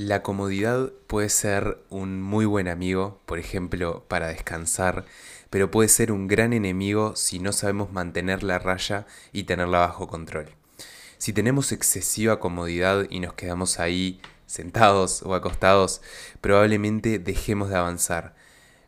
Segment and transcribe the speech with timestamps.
[0.00, 5.06] La comodidad puede ser un muy buen amigo, por ejemplo, para descansar,
[5.50, 10.06] pero puede ser un gran enemigo si no sabemos mantener la raya y tenerla bajo
[10.06, 10.50] control.
[11.18, 16.00] Si tenemos excesiva comodidad y nos quedamos ahí sentados o acostados,
[16.40, 18.36] probablemente dejemos de avanzar.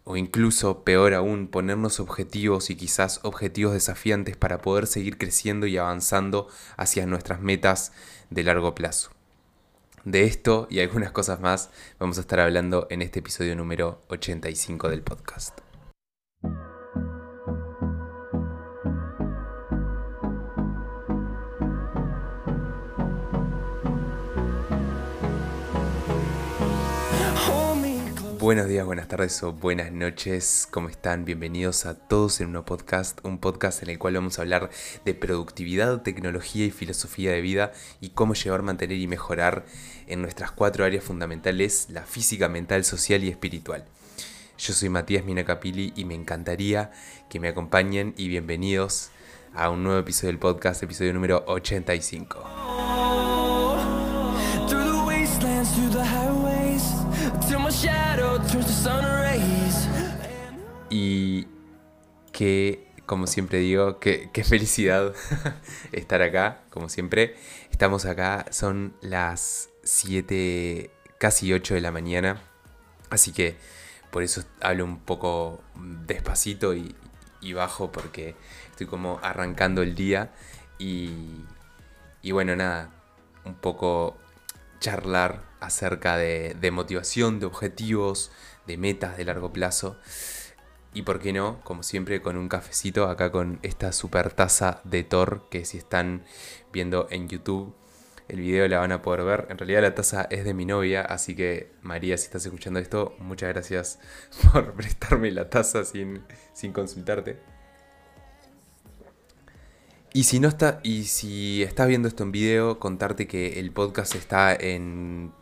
[0.05, 5.77] O incluso, peor aún, ponernos objetivos y quizás objetivos desafiantes para poder seguir creciendo y
[5.77, 6.47] avanzando
[6.77, 7.91] hacia nuestras metas
[8.31, 9.11] de largo plazo.
[10.05, 14.89] De esto y algunas cosas más vamos a estar hablando en este episodio número 85
[14.89, 15.70] del podcast.
[28.51, 31.25] Buenos días, buenas tardes o buenas noches, ¿cómo están?
[31.25, 34.71] Bienvenidos a todos en un podcast, un podcast en el cual vamos a hablar
[35.05, 39.67] de productividad, tecnología y filosofía de vida y cómo llevar, mantener y mejorar
[40.09, 43.85] en nuestras cuatro áreas fundamentales, la física, mental, social y espiritual.
[44.59, 46.91] Yo soy Matías Minacapili y me encantaría
[47.29, 49.11] que me acompañen y bienvenidos
[49.55, 52.90] a un nuevo episodio del podcast, episodio número 85.
[60.91, 61.47] Y
[62.33, 65.15] que, como siempre digo, que, felicidad
[65.93, 67.37] estar acá, como siempre.
[67.71, 72.43] Estamos acá, son las 7, casi 8 de la mañana.
[73.09, 73.57] Así que
[74.11, 75.63] por eso hablo un poco
[76.07, 76.95] despacito y,
[77.55, 78.37] bajo porque
[78.71, 80.33] estoy como arrancando el día.
[80.79, 81.45] Y,
[82.23, 82.91] y bueno, nada,
[83.45, 84.19] un poco
[84.81, 88.33] charlar acerca de, motivación, de objetivos,
[88.67, 89.97] de metas de largo plazo.
[90.93, 95.05] Y por qué no, como siempre, con un cafecito acá con esta super taza de
[95.05, 96.25] Thor que si están
[96.73, 97.75] viendo en YouTube
[98.31, 99.47] el video la van a poder ver.
[99.51, 103.17] En realidad la taza es de mi novia, así que María, si estás escuchando esto,
[103.19, 103.99] muchas gracias
[104.53, 107.39] por prestarme la taza sin, sin consultarte.
[110.13, 114.15] Y si no está, y si estás viendo esto en video, contarte que el podcast
[114.15, 115.33] está en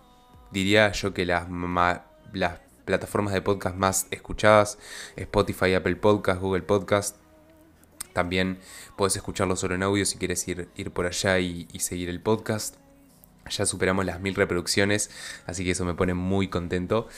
[0.51, 1.47] diría yo que las,
[2.33, 4.79] las plataformas de podcast más escuchadas,
[5.15, 7.17] Spotify, Apple Podcast, Google Podcast.
[8.15, 8.61] También
[8.97, 12.77] puedes escucharlo solo en audio si quieres ir, ir por allá y, seguir el podcast.
[13.51, 15.11] Ya superamos las mil reproducciones,
[15.45, 17.09] así que eso me pone muy contento.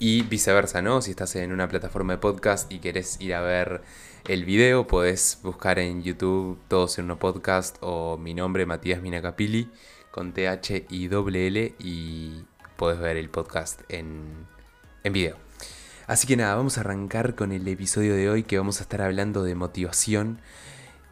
[0.00, 1.00] Y viceversa, ¿no?
[1.00, 3.82] Si estás en una plataforma de podcast y querés ir a ver
[4.26, 9.70] el video, podés buscar en YouTube Todos en uno podcast o mi nombre, Matías Minacapili,
[10.10, 12.42] con TH y doble L y
[12.76, 14.52] podés ver el podcast en,
[15.04, 15.36] en video.
[16.06, 19.00] Así que nada, vamos a arrancar con el episodio de hoy que vamos a estar
[19.00, 20.40] hablando de motivación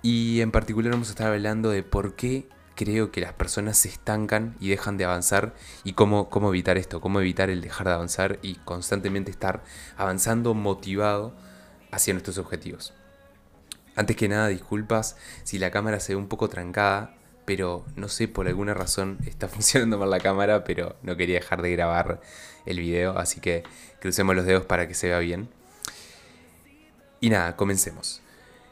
[0.03, 3.89] y en particular vamos a estar hablando de por qué creo que las personas se
[3.89, 5.55] estancan y dejan de avanzar
[5.85, 9.63] y cómo, cómo evitar esto, cómo evitar el dejar de avanzar y constantemente estar
[9.97, 11.35] avanzando motivado
[11.91, 12.95] hacia nuestros objetivos.
[13.95, 17.15] Antes que nada, disculpas si la cámara se ve un poco trancada,
[17.45, 21.63] pero no sé, por alguna razón está funcionando mal la cámara, pero no quería dejar
[21.63, 22.21] de grabar
[22.67, 23.65] el video, así que
[24.01, 25.49] crucemos los dedos para que se vea bien.
[27.21, 28.21] Y nada, comencemos.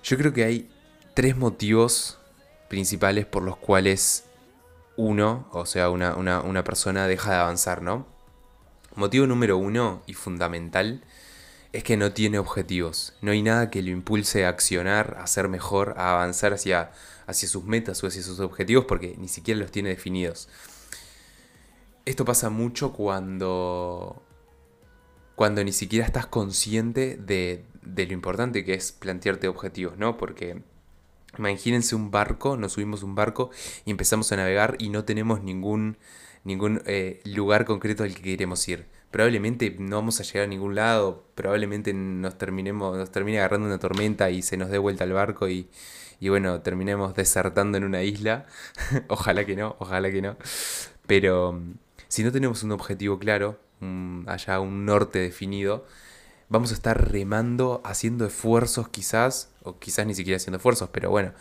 [0.03, 0.71] Yo creo que hay
[1.15, 2.19] tres motivos
[2.69, 4.25] principales por los cuales
[4.97, 8.07] uno, o sea, una, una persona deja de avanzar, ¿no?
[8.97, 11.05] Motivo número uno y fundamental
[11.73, 13.15] es que no tiene objetivos.
[13.21, 16.91] No hay nada que lo impulse a accionar, a ser mejor, a avanzar hacia
[17.31, 20.49] hacia sus metas o hacia sus objetivos porque ni siquiera los tiene definidos.
[22.05, 24.23] Esto pasa mucho cuando,
[25.37, 30.17] cuando ni siquiera estás consciente de, de lo importante que es plantearte objetivos, ¿no?
[30.17, 30.63] Porque
[31.39, 33.51] imagínense un barco, nos subimos un barco
[33.85, 35.99] y empezamos a navegar y no tenemos ningún,
[36.45, 38.87] ningún eh, lugar concreto al que queremos ir.
[39.11, 43.79] Probablemente no vamos a llegar a ningún lado, probablemente nos terminemos, nos termine agarrando una
[43.79, 45.69] tormenta y se nos dé vuelta el barco y,
[46.21, 48.47] y bueno, terminemos desertando en una isla.
[49.09, 50.37] ojalá que no, ojalá que no.
[51.07, 51.75] Pero mm,
[52.09, 53.59] si no tenemos un objetivo claro,
[54.27, 55.87] allá un norte definido,
[56.51, 61.33] vamos a estar remando, haciendo esfuerzos quizás, o quizás ni siquiera haciendo esfuerzos, pero bueno,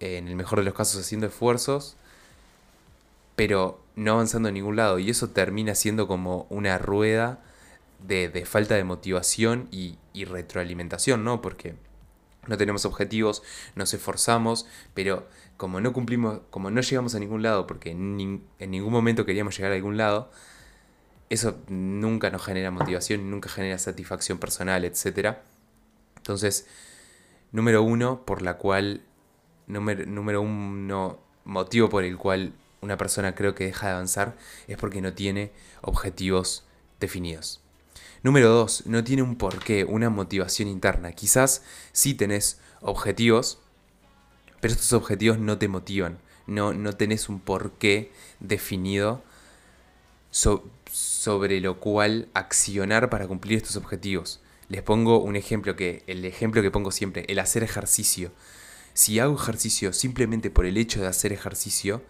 [0.00, 1.96] en el mejor de los casos haciendo esfuerzos,
[3.36, 4.98] pero no avanzando a ningún lado.
[4.98, 7.40] Y eso termina siendo como una rueda
[8.06, 11.42] de, falta de motivación y, y retroalimentación, ¿no?
[11.42, 11.74] Porque
[12.46, 13.42] no tenemos objetivos,
[13.74, 18.92] nos esforzamos, pero como no cumplimos, como no llegamos a ningún lado, porque en, ningún
[18.92, 20.30] momento queríamos llegar a algún lado,
[21.30, 25.36] eso nunca nos genera motivación, nunca genera satisfacción personal, etc.
[26.16, 26.66] Entonces,
[27.52, 29.02] número uno, por la cual,
[29.66, 34.36] número, número uno, motivo por el cual una persona creo que deja de avanzar
[34.68, 36.66] es porque no tiene objetivos
[37.00, 37.63] definidos.
[38.24, 41.12] Número dos, no tiene un porqué, una motivación interna.
[41.12, 41.62] Quizás
[41.92, 43.58] sí tenés objetivos,
[44.62, 46.18] pero estos objetivos no te motivan.
[46.46, 49.22] No, no tenés un porqué definido
[50.30, 54.40] sobre lo cual accionar para cumplir estos objetivos.
[54.70, 58.32] Les pongo un ejemplo que, el ejemplo que pongo siempre, el hacer ejercicio.
[58.94, 62.02] Si hago ejercicio simplemente por el hecho de hacer ejercicio,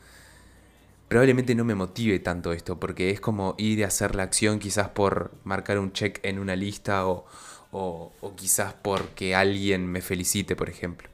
[1.08, 4.88] probablemente no me motive tanto esto, porque es como ir a hacer la acción quizás
[4.88, 7.26] por marcar un check en una lista o,
[7.72, 11.08] o, quizás porque alguien me felicite, por ejemplo.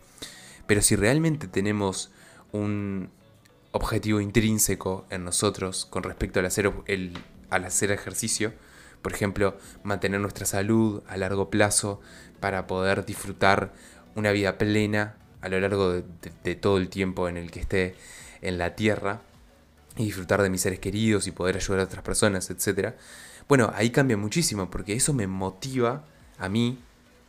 [0.66, 2.10] Pero si realmente tenemos
[2.52, 3.10] un
[3.72, 7.12] objetivo intrínseco en nosotros con respecto al hacer, el,
[7.50, 8.52] al hacer ejercicio,
[9.02, 12.00] por ejemplo, mantener nuestra salud a largo plazo
[12.40, 13.72] para poder disfrutar
[14.14, 17.94] una vida plena a lo largo de todo el tiempo en el que esté
[18.42, 19.22] en la tierra,
[19.96, 22.94] y disfrutar de mis seres queridos y poder ayudar a otras personas, etc.
[23.48, 26.04] Bueno, ahí cambia muchísimo porque eso me motiva
[26.38, 26.78] a mí,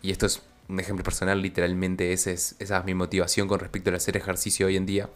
[0.01, 3.89] y esto es un ejemplo personal, literalmente esa es, esa es mi motivación con respecto
[3.89, 5.09] al hacer ejercicio hoy en día.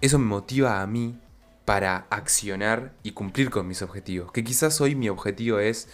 [0.00, 1.18] Eso me motiva a mí
[1.64, 4.32] para accionar y cumplir con mis objetivos.
[4.32, 5.88] Que quizás hoy mi objetivo es,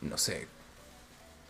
[0.00, 0.46] no sé,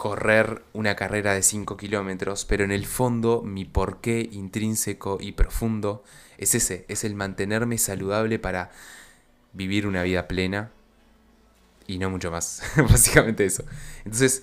[0.02, 6.02] correr una carrera de 5 kilómetros, pero en el fondo mi porqué intrínseco y profundo
[6.38, 8.72] es ese, es el mantenerme saludable para
[9.52, 10.72] vivir una vida plena
[11.86, 13.62] y no mucho más, básicamente eso.
[13.98, 14.42] Entonces,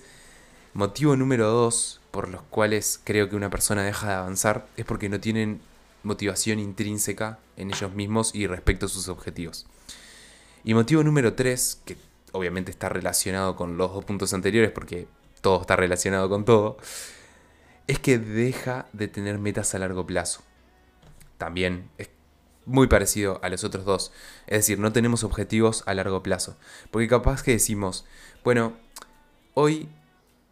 [0.72, 5.10] motivo número dos por los cuales creo que una persona deja de avanzar es porque
[5.10, 5.60] no tienen
[6.04, 9.66] motivación intrínseca en ellos mismos y respecto a sus objetivos.
[10.64, 11.98] Y motivo número tres, que
[12.32, 15.06] obviamente está relacionado con los dos puntos anteriores porque
[15.40, 16.76] todo está relacionado con todo,
[17.86, 20.42] es que deja de tener metas a largo plazo
[21.40, 22.10] también es
[22.66, 24.12] muy parecido a los otros dos.
[24.46, 26.56] Es decir, no tenemos objetivos a largo plazo.
[26.92, 28.04] Porque capaz que decimos,
[28.44, 28.74] bueno,
[29.54, 29.88] hoy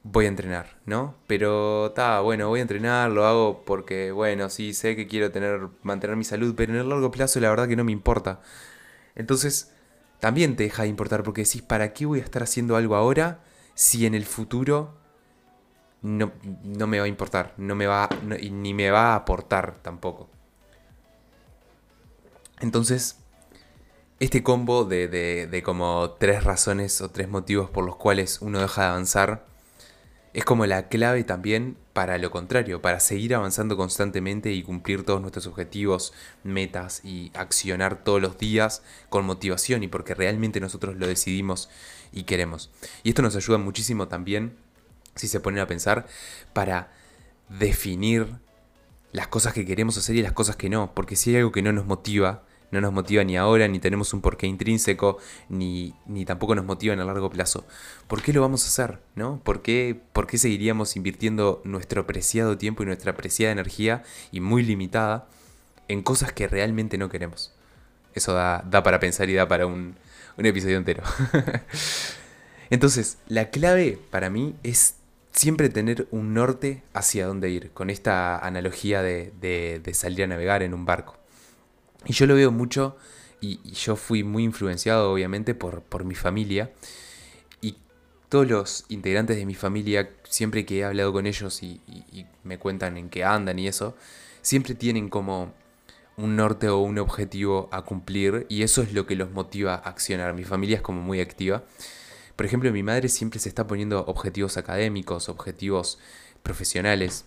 [0.03, 1.15] voy a entrenar, ¿no?
[1.27, 5.69] Pero está, bueno, voy a entrenar, lo hago porque, bueno, sí, sé que quiero tener,
[5.83, 8.41] mantener mi salud, pero en el largo plazo la verdad que no me importa.
[9.15, 9.71] Entonces,
[10.21, 13.41] también te deja de importar porque decís, ¿para qué voy a estar haciendo algo ahora
[13.79, 14.93] si en el futuro
[16.03, 16.33] no,
[16.65, 18.09] no me va a importar, no me va,
[18.51, 20.29] ni me va a aportar tampoco?
[22.59, 23.21] Entonces,
[24.19, 28.83] este combo de, de, como tres razones o tres motivos por los cuales uno deja
[28.83, 29.47] de avanzar
[30.35, 35.21] es como la clave también para lo contrario, para seguir avanzando constantemente y cumplir todos
[35.21, 36.13] nuestros objetivos,
[36.45, 41.69] metas y accionar todos los días con motivación y porque realmente nosotros lo decidimos
[42.13, 42.71] y queremos.
[43.03, 44.57] Y esto nos ayuda muchísimo también,
[45.17, 46.07] si se ponen a pensar,
[46.53, 46.93] para
[47.49, 48.29] definir
[49.11, 51.63] las cosas que queremos hacer y las cosas que no, porque si hay algo que
[51.63, 55.19] no nos motiva, no nos motiva ni ahora, ni tenemos un porqué intrínseco,
[55.49, 57.67] ni, ni tampoco nos motiva a largo plazo.
[58.07, 58.99] ¿Por qué lo vamos a hacer?
[59.15, 59.41] ¿no?
[59.43, 64.63] ¿Por, qué, ¿Por qué seguiríamos invirtiendo nuestro preciado tiempo y nuestra preciada energía, y muy
[64.63, 65.29] limitada,
[65.89, 67.55] en cosas que realmente no queremos?
[68.15, 69.97] Eso da, da para pensar y da para un,
[70.37, 71.03] un episodio entero.
[72.71, 74.97] Entonces, la clave para mí es
[75.33, 80.63] siempre tener un norte hacia dónde ir, con esta analogía de, de salir a navegar
[80.63, 81.18] en un barco.
[82.09, 82.97] Y yo lo veo mucho,
[83.41, 86.73] y, yo fui muy influenciado obviamente por, por mi familia.
[87.61, 87.77] Y
[88.29, 91.81] todos los integrantes de mi familia, siempre que he hablado con ellos y,
[92.45, 93.95] me cuentan en qué andan y eso,
[94.41, 95.53] siempre tienen como
[96.17, 99.89] un norte o un objetivo a cumplir y eso es lo que los motiva a
[99.91, 100.33] accionar.
[100.35, 101.63] Mi familia es como muy activa.
[102.37, 105.99] Por ejemplo, mi madre siempre se está poniendo objetivos académicos, objetivos
[106.43, 107.27] profesionales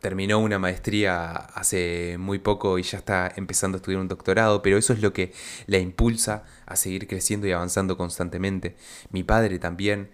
[0.00, 4.76] terminó una maestría hace muy poco y ya está empezando a estudiar un doctorado, pero
[4.76, 5.32] eso es lo que
[5.66, 8.76] la impulsa a seguir creciendo y avanzando constantemente.
[9.10, 10.10] Mi padre también,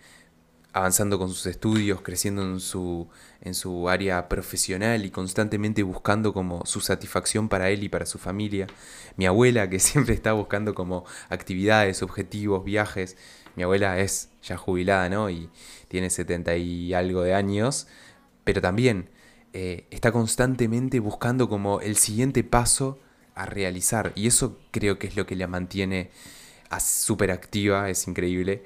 [0.75, 3.09] avanzando con sus estudios, creciendo en su,
[3.41, 8.19] en su área profesional y constantemente buscando como su satisfacción para él y para su
[8.19, 8.67] familia.
[9.17, 13.17] Mi abuela, que siempre está buscando como actividades, objetivos, viajes.
[13.57, 15.31] Mi abuela es ya jubilada, ¿no?
[15.31, 15.49] Y
[15.89, 17.87] tiene 70 y algo de años,
[18.45, 19.09] pero también
[19.53, 22.99] eh, está constantemente buscando como el siguiente paso
[23.35, 24.13] a realizar.
[24.15, 26.11] Y eso creo que es lo que la mantiene
[26.81, 28.63] súper activa, es increíble.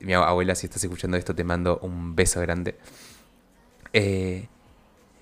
[0.00, 2.76] Mi abuela, si estás escuchando esto, te mando un beso grande.
[3.92, 4.48] Eh,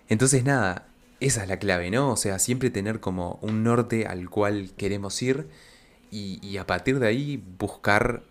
[0.09, 0.89] entonces nada,
[1.21, 2.11] esa es la clave, ¿no?
[2.11, 5.49] O sea, siempre tener como un norte al cual queremos ir
[6.11, 8.25] y, y a partir de ahí buscar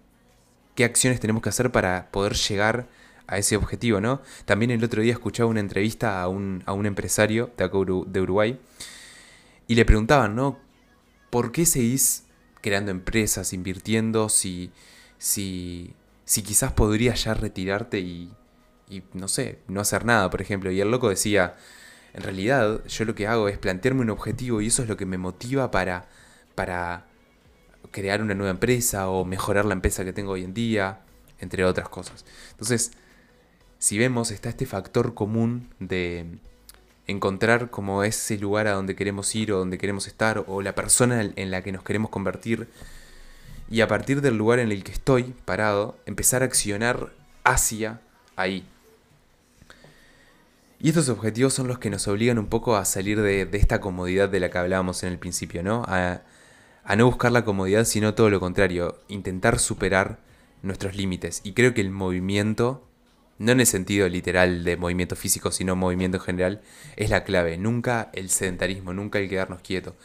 [0.75, 2.87] qué acciones tenemos que hacer para poder llegar
[3.27, 4.21] a ese objetivo, ¿no?
[4.45, 7.69] También el otro día escuchaba una entrevista a un, a un empresario de,
[8.07, 8.59] de Uruguay
[9.67, 10.59] y le preguntaban, ¿no?
[11.33, 12.25] ¿por qué seguís
[12.61, 14.69] creando empresas, invirtiendo, si,
[15.17, 18.31] si, si quizás podrías ya retirarte y,
[18.87, 20.69] y, no sé, no hacer nada, por ejemplo?
[20.69, 21.55] Y el loco decía,
[22.13, 25.07] en realidad yo lo que hago es plantearme un objetivo y eso es lo que
[25.07, 26.07] me motiva para,
[26.53, 27.07] para
[27.89, 30.99] crear una nueva empresa o mejorar la empresa que tengo hoy en día,
[31.39, 32.25] entre otras cosas.
[32.51, 32.91] Entonces,
[33.83, 36.25] si vemos, está este factor común de
[37.05, 41.21] encontrar como ese lugar a donde queremos ir o donde queremos estar o la persona
[41.21, 42.69] en la que nos queremos convertir
[43.69, 47.11] y a partir del lugar en el que estoy parado, empezar a accionar
[47.43, 47.99] hacia
[48.37, 48.65] ahí.
[50.79, 54.29] Y estos objetivos son los que nos obligan un poco a salir de, esta comodidad
[54.29, 55.83] de la que hablábamos en el principio, ¿no?
[55.89, 56.21] A,
[56.85, 60.19] a no buscar la comodidad, sino todo lo contrario, intentar superar
[60.61, 61.41] nuestros límites.
[61.43, 62.87] Y creo que el movimiento
[63.39, 66.61] no en el sentido literal de movimiento físico, sino movimiento en general,
[66.95, 67.57] es la clave.
[67.57, 69.95] Nunca el sedentarismo, nunca el quedarnos quietos.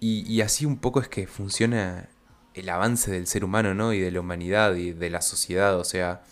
[0.00, 2.08] Y, así un poco es que funciona
[2.54, 3.92] el avance del ser humano, ¿no?
[3.92, 5.78] Y de la humanidad y de la sociedad.
[5.78, 6.22] O sea,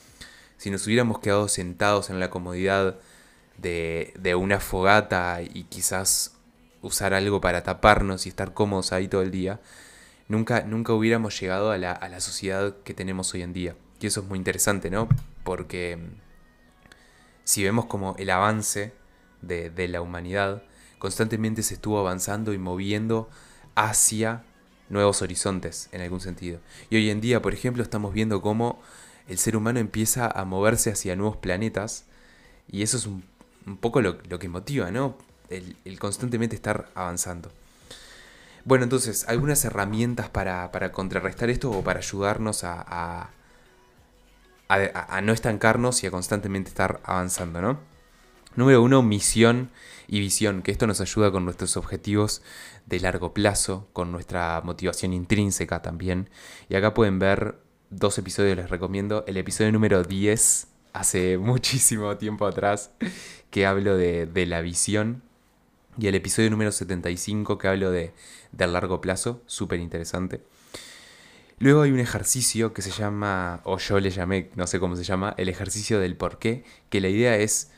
[0.57, 2.99] si nos hubiéramos quedado sentados en la comodidad
[3.59, 6.35] de, de una fogata y quizás
[6.80, 9.61] usar algo para taparnos y estar cómodos ahí todo el día,
[10.28, 13.76] nunca, nunca hubiéramos llegado a la, a la sociedad que tenemos hoy en día.
[14.00, 15.09] Y eso es muy interesante, ¿no?
[15.45, 15.99] Porque
[17.49, 18.93] si vemos como el avance
[19.40, 20.64] de, la humanidad,
[20.99, 23.31] constantemente se estuvo avanzando y moviendo
[23.75, 24.45] hacia
[24.90, 26.61] nuevos horizontes, en algún sentido.
[26.90, 28.83] Y hoy en día, por ejemplo, estamos viendo cómo
[29.28, 32.05] el ser humano empieza a moverse hacia nuevos planetas,
[32.71, 33.25] y eso es un,
[33.81, 35.17] poco lo, que motiva, ¿no?
[35.49, 37.50] El, constantemente estar avanzando.
[38.67, 43.31] Bueno, entonces, algunas herramientas para, contrarrestar esto o para ayudarnos a,
[45.22, 47.80] no estancarnos y a constantemente estar avanzando, ¿no?
[48.54, 49.70] Número uno, misión
[50.08, 52.42] y visión, que esto nos ayuda con nuestros objetivos
[52.87, 56.28] de largo plazo, con nuestra motivación intrínseca también.
[56.68, 57.60] Y acá pueden ver
[57.90, 59.25] dos episodios, les recomiendo.
[59.26, 62.90] El episodio número 10, hace muchísimo tiempo atrás,
[63.50, 65.22] que hablo de, la visión.
[65.98, 68.12] Y el episodio número 75, que hablo de,
[68.52, 70.42] del largo plazo, súper interesante.
[71.61, 75.03] Luego hay un ejercicio que se llama, o yo le llamé, no sé cómo se
[75.03, 77.73] llama, el ejercicio del por qué, que la idea es,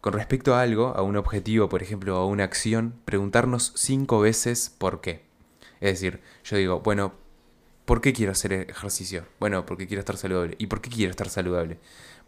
[0.00, 4.74] con respecto a algo, a un objetivo, por ejemplo, a una acción, preguntarnos cinco veces
[4.76, 5.22] por qué.
[5.80, 7.14] Es decir, yo digo, bueno,
[7.84, 9.24] ¿por qué quiero hacer ejercicio?
[9.38, 10.56] Bueno, porque quiero estar saludable.
[10.58, 11.78] ¿Y por qué quiero estar saludable?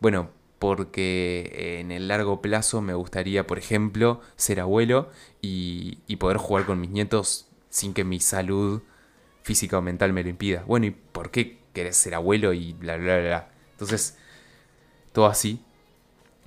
[0.01, 5.11] Bueno, porque en el largo plazo me gustaría, por ejemplo, ser abuelo
[5.43, 8.83] y, y poder jugar con mis nietos sin que mi salud
[9.43, 10.65] física o mental me lo impida.
[10.67, 13.49] Bueno, ¿y por qué querés ser abuelo y bla, bla, bla?
[13.73, 14.17] Entonces,
[15.13, 15.61] todo así,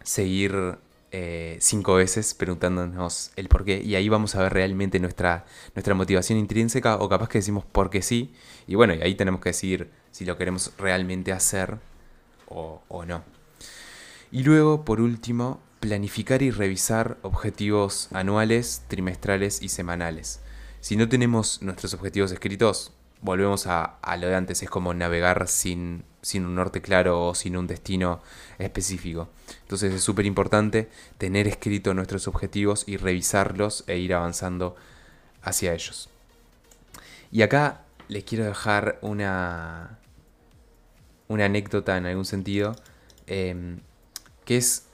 [0.03, 0.77] seguir
[1.11, 5.45] eh, cinco veces preguntándonos el por qué y ahí vamos a ver realmente nuestra,
[5.75, 8.33] nuestra motivación intrínseca o capaz que decimos porque sí
[8.67, 11.77] y bueno, y ahí tenemos que decidir si lo queremos realmente hacer
[12.47, 13.23] o no.
[14.31, 20.39] Y luego, por último, planificar y revisar objetivos anuales, trimestrales y semanales
[20.83, 26.03] si no tenemos nuestros objetivos escritos, volvemos a, lo de antes, es como navegar sin,
[26.21, 28.21] sin un norte claro o sin un destino
[28.59, 29.29] específico.
[29.61, 34.75] Entonces es súper importante tener escrito nuestros objetivos y revisarlos e ir avanzando
[35.41, 36.09] hacia ellos.
[37.31, 39.99] Y acá les quiero dejar una,
[41.29, 42.75] una anécdota en algún sentido,
[43.27, 43.79] em,
[44.43, 44.87] que es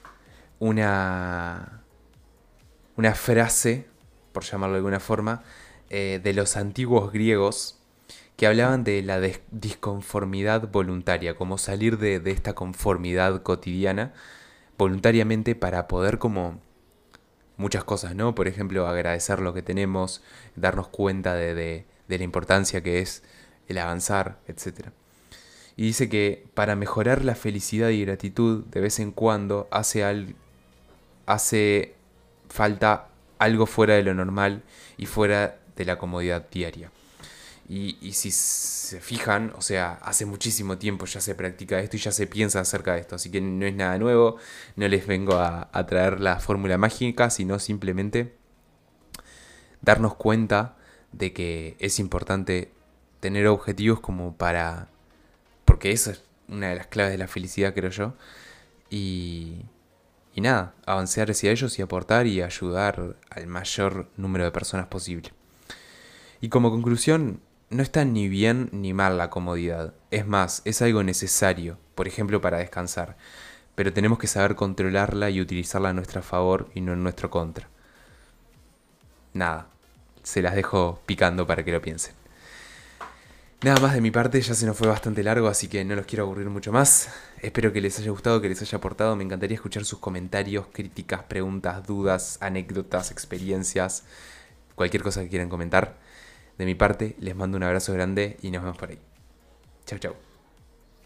[0.60, 1.82] una,
[2.96, 3.88] una frase,
[4.34, 5.42] por llamarlo de alguna forma,
[5.90, 7.80] eh, de los antiguos griegos
[8.40, 9.20] que hablaban de la
[9.52, 14.14] disconformidad voluntaria, como salir de, esta conformidad cotidiana
[14.78, 16.62] voluntariamente para poder como
[17.58, 18.36] muchas cosas, ¿no?
[18.36, 20.24] Por ejemplo, agradecer lo que tenemos,
[20.56, 23.24] darnos cuenta de, la importancia que es
[23.68, 24.88] el avanzar, etc.
[25.76, 30.36] Y dice que para mejorar la felicidad y gratitud, de vez en cuando hace, al,
[31.26, 31.94] hace
[32.48, 34.64] falta algo fuera de lo normal
[34.98, 36.92] y fuera de la comodidad diaria.
[37.70, 42.12] Y, si se fijan, o sea, hace muchísimo tiempo ya se practica esto y ya
[42.12, 44.38] se piensa acerca de esto, así que no es nada nuevo,
[44.76, 48.34] no les vengo a, traer la fórmula mágica, sino simplemente
[49.82, 50.78] darnos cuenta
[51.12, 52.72] de que es importante
[53.20, 54.90] tener objetivos como para...
[55.66, 58.14] porque eso es una de las claves de la felicidad, creo yo.
[58.90, 59.66] Y,
[60.34, 65.32] y nada, avanzar hacia ellos y aportar y ayudar al mayor número de personas posible.
[66.42, 69.94] Y como conclusión, no está ni bien ni mal la comodidad.
[70.12, 73.18] Es más, es algo necesario, por ejemplo, para descansar.
[73.76, 77.68] Pero tenemos que saber controlarla y utilizarla a nuestro favor y no en nuestro contra.
[79.34, 79.68] Nada.
[80.24, 82.14] se las dejo picando para que lo piensen.
[83.62, 86.06] Nada más de mi parte, ya se nos fue bastante largo, así que no los
[86.06, 87.10] quiero aburrir mucho más.
[87.42, 89.16] Espero que les haya gustado, que les haya aportado.
[89.16, 94.06] Me encantaría escuchar sus comentarios, críticas, preguntas, dudas, anécdotas, experiencias,
[94.76, 95.98] cualquier cosa que quieran comentar.
[96.60, 99.00] De mi parte, les mando un abrazo grande y nos vemos por ahí.
[99.86, 100.29] Chau, chau.